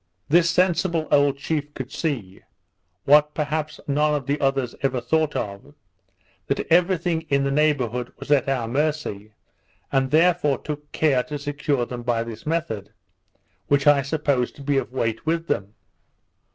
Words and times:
This 0.29 0.49
sensible 0.49 1.07
old 1.11 1.37
chief 1.37 1.75
could 1.75 1.91
see 1.91 2.41
(what 3.05 3.35
perhaps 3.35 3.79
none 3.87 4.15
of 4.15 4.25
the 4.25 4.41
others 4.41 4.73
ever 4.81 4.99
thought 4.99 5.35
of) 5.35 5.75
that 6.47 6.65
every 6.71 6.97
thing 6.97 7.21
in 7.29 7.43
the 7.43 7.51
neighbourhood 7.51 8.11
was 8.17 8.31
at 8.31 8.49
our 8.49 8.67
mercy, 8.67 9.33
and 9.91 10.09
therefore 10.09 10.57
took 10.57 10.91
care 10.91 11.21
to 11.25 11.37
secure 11.37 11.85
them 11.85 12.01
by 12.01 12.23
this 12.23 12.47
method, 12.47 12.91
which 13.67 13.85
I 13.85 14.01
suppose 14.01 14.51
to 14.53 14.63
be 14.63 14.79
of 14.79 14.91
weight 14.91 15.27
with 15.27 15.45
them. 15.45 15.75